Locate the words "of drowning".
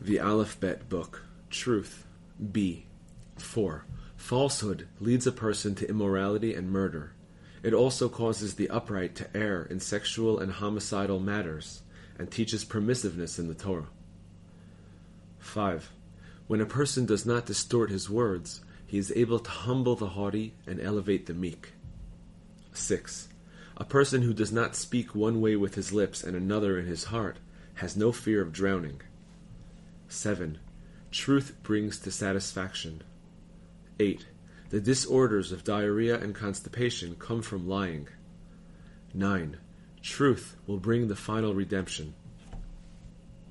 28.40-29.00